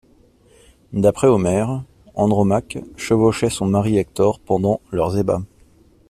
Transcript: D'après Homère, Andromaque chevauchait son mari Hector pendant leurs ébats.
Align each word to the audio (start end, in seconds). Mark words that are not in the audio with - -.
D'après 0.93 1.27
Homère, 1.27 1.83
Andromaque 2.15 2.79
chevauchait 2.97 3.51
son 3.51 3.67
mari 3.67 3.99
Hector 3.99 4.39
pendant 4.39 4.81
leurs 4.91 5.15
ébats. 5.15 5.43